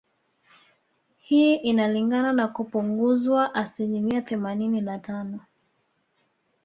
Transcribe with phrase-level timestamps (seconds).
[1.17, 5.39] Hii inalingana na kupunguzwa asilimia themanini na tano